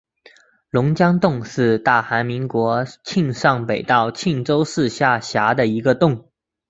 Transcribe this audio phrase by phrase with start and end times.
[0.71, 6.27] 龙江洞是大韩民国庆尚北道庆州市下辖的一个洞。